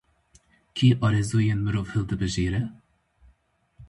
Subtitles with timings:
[0.75, 2.63] Kî arezûyên mirov hildibijêre?